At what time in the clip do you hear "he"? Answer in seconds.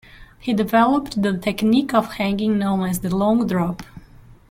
0.39-0.51